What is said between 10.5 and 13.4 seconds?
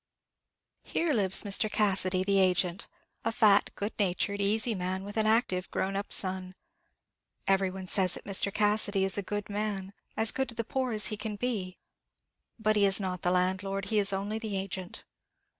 the poor as he can be. But he is not the